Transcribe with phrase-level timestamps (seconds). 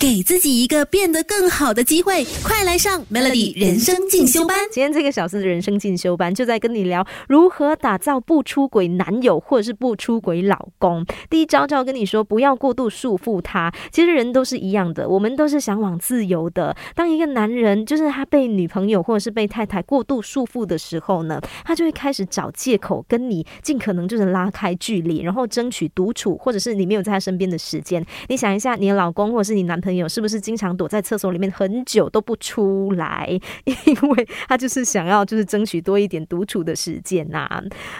[0.00, 4.56] 给自己一个变得更好的机会，快来上 Melody 人生进修班。
[4.70, 11.04] 今天这个小时的人生进修班就在跟你聊如何打造不出轨男友或者是不出轨老公。
[11.28, 13.74] 第一招就要跟你说，不要过度束缚他。
[13.90, 16.76] 其实人都是一样的，我们都是向往自由的。
[16.94, 28.06] 当一个男人就是他被女朋友或者是被太太过度束缚的时候呢，他就会开始找借口跟你尽可能就是拉开距离，然后争取独处，或者是你没有在他身边的时间。
[28.28, 29.87] 你想一下，你的老公或者是你男朋友。
[29.88, 33.26] 朋友是不是经常躲在厕所里面很久都不出来？
[33.64, 37.48] 因为他就是想要就是争取多一点独处的时间呐。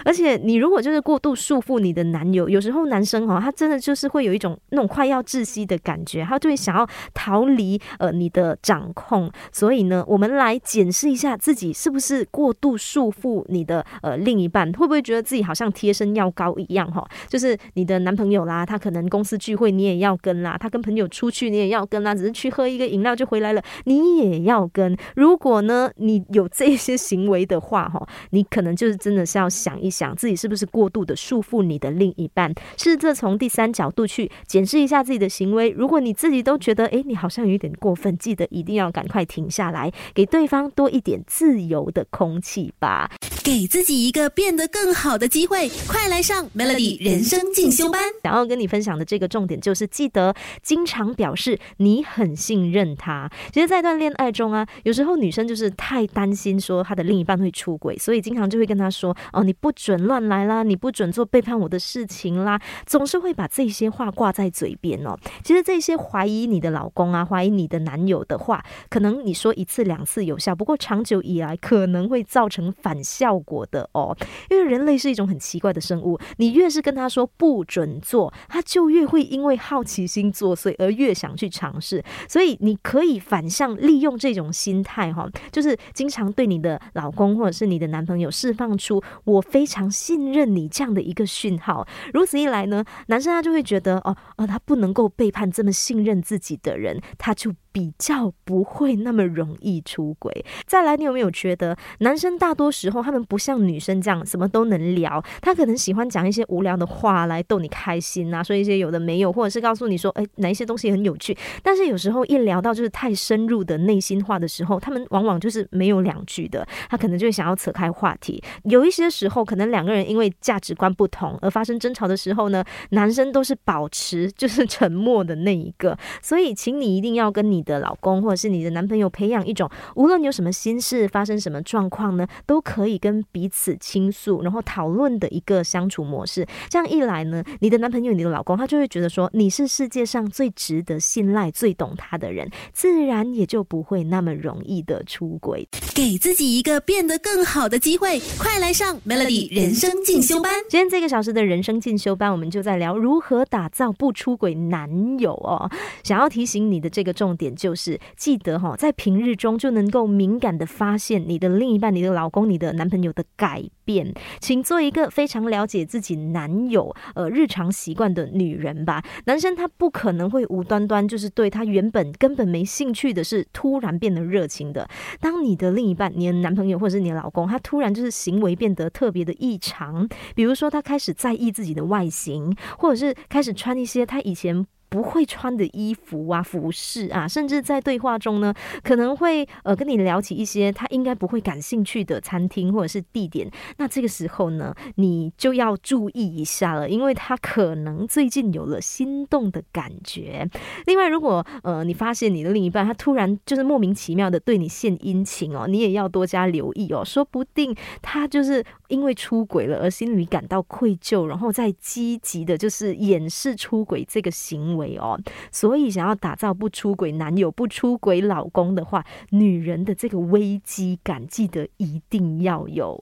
[0.05, 9.31] 而且你如果就是过度束缚你的男友，有时候男生哦，他真的就是会有一种那种快要窒息的感觉，他就会想要逃离呃你的掌控。
[9.51, 17.03] 所以呢，我们来检视一下自己是不是过度束缚你的呃另一半，会不会觉得自己好像贴身药膏一样哈？
[17.27, 21.78] 就是你的男朋友啦，他可能公司聚会你也要跟啦，他跟朋友出去你也要。
[21.79, 24.95] 要跟啊，只是去喝一个饮料就回来了，你也要跟。
[25.15, 32.53] 如果呢，你有这些行为的话，哈，你可能就是真的是要想一想，自己是不是过度的束缚你的另一半。
[32.77, 35.69] 试着从第三角度去检视一下自己的行为。
[35.69, 43.09] 如果你自己都觉得，哎，你好像有一点过分，记得一定要赶快停下来，给对方多一点自由的空气吧。
[43.41, 48.01] 给自己一个变得更好的机会，快来上 Melody 人生进修班。
[48.21, 53.27] 想要跟你分享的这个重点就是，记得经常表示你很信任他。
[53.51, 65.17] 其实，在一段恋爱中啊，有时候女生就是太担心说她的另一半会出轨，所以经常就会跟他说：“哦，你不准乱来啦，你不准做背叛我的事情啦。”总是会把这些话挂在嘴边哦。
[65.43, 73.39] 其实，这些怀疑你的老公啊，怀疑你的男友的话，可能你说一次两次有效，不过长久以来可能会造成反效。
[73.39, 74.15] 果的哦，
[74.49, 82.01] 因为人类是一种很奇怪的生物，你越是跟他说不准做，他就越会因为好奇心作祟而越想去尝试。
[82.27, 91.85] 所以你可以反向利用这种心态哈，就是经常对你的老公或者是你的男朋友释放出我非常信任你这样的一个讯号。
[92.13, 97.53] 如此一来呢，男生他就会觉得哦哦，他不能够背叛这么信任自己的人，他就。
[97.71, 100.45] 比较不会那么容易出轨。
[100.65, 105.23] 再来，你有没有觉得男生大多时候他们不像女生这样什么都能聊？
[105.41, 111.37] 他可能喜欢讲一些无聊的话来逗你开心啊，说一些有的没有，或者是告诉你说，哎，哪一些东西很有趣。
[111.61, 118.41] 但是有时候一聊到就是太深入的内心话的时候，他们往往就是没有两句的，他可能就会想要扯开话题。
[118.63, 125.97] 有一些时候，可能两个人因为价值观不同而发生争吵的时候呢，男生都是保持就是沉默的那一个。
[126.21, 127.58] 所以，请你一定要跟你。
[127.59, 136.47] 你的老公或者是你的男朋友培养一种，无论你有什么心事发生什么状况呢，都可以跟彼此倾诉，然后讨论的一个相处模式。
[136.69, 145.67] 这样一来呢，你的男朋友、你的老公他就会觉得说你是世界上最值得信赖、最懂他的人，自然也就不会那么容易的出轨。
[145.93, 150.53] 给自己一个变得更好的机会，快来上 Melody 人生进修班。
[150.69, 155.69] 今天这个小时的人生进修班，我们就在聊如何打造不出轨男友哦。
[156.05, 157.48] 想要提醒你的这个重点。
[157.55, 169.03] 就是记得哈，在平日中就能够敏感的发现你的另一半、你的老公、你的男朋友的改变，请做一个非常了解自己男友呃日常习惯的女人吧。
[169.25, 174.87] 男生他不可能会无端端就是对他原本根本没兴趣的事突然变得热情的。
[175.19, 184.65] 当你的另一半、你的男朋友或者是你的老公，他突然就是行为变得特别的异常，比如说他开始在意自己的外形，或者是开始穿一些他以前。
[184.89, 193.49] 不会穿的衣服啊、服饰啊，甚至在对话中呢，可能会呃跟你聊起一些他应该不会感兴趣的餐厅或者是地点。
[193.77, 200.49] 那这个时候呢，你就要注意一下了，因为他可能最近有了心动的感觉。
[200.87, 214.97] 另外，如果呃你发现你的另一半他突然就是莫名其妙的对你献殷勤哦，你也要多加留意哦，说不定他就是因为出轨了而心里感到愧疚，然后再积极的就是掩饰出轨这个行为。
[214.97, 215.17] 哦，
[215.51, 223.01] 所以想要打造不出轨男友、不出轨老公的话，女人的这个危机感，记得一定要有。